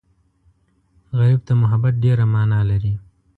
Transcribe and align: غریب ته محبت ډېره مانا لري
غریب 1.17 1.39
ته 1.47 1.53
محبت 1.63 1.93
ډېره 2.03 2.25
مانا 2.33 2.59
لري 2.69 2.93